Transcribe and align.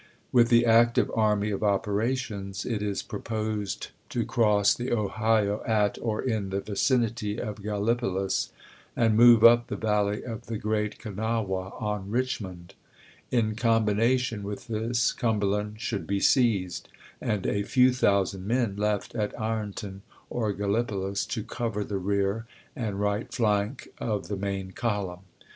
With 0.31 0.49
the 0.49 0.65
active 0.65 1.11
army 1.13 1.51
of 1.51 1.61
operations 1.61 2.65
it 2.65 2.81
is 2.81 3.03
proposed 3.03 3.89
to 4.09 4.25
cross 4.25 4.73
the 4.73 4.91
Ohio 4.91 5.61
at 5.63 5.99
or 6.01 6.23
in 6.23 6.49
the 6.49 6.59
vicinity 6.59 7.39
of 7.39 7.61
Gallipolis 7.61 8.49
and 8.95 9.15
move 9.15 9.43
up 9.43 9.67
the 9.67 9.75
valley 9.75 10.23
of 10.23 10.47
the 10.47 10.57
Great 10.57 10.97
Kanawha 10.97 11.73
on 11.79 12.09
Richmond. 12.09 12.73
In 13.29 13.53
com 13.53 13.85
bination 13.85 14.41
with 14.41 14.65
this 14.65 15.11
Cumberland 15.11 15.79
should 15.79 16.07
be 16.07 16.19
seized, 16.19 16.89
and 17.21 17.45
a 17.45 17.61
few 17.61 17.93
thousand 17.93 18.47
men 18.47 18.77
left 18.77 19.13
at 19.13 19.39
Ironton 19.39 20.01
or 20.31 20.51
Gallipolis 20.51 21.27
to 21.27 21.43
cover 21.43 21.83
the 21.83 21.99
rear 21.99 22.47
and 22.75 22.99
right 22.99 23.31
flank 23.31 23.89
of 23.99 24.29
the 24.29 24.35
main 24.37 24.71
column. 24.71 25.25